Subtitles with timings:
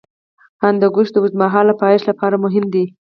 [0.63, 2.85] هندوکش د اوږدمهاله پایښت لپاره مهم دی.